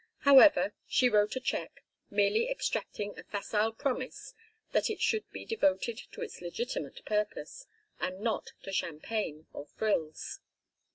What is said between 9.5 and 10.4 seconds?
or frills.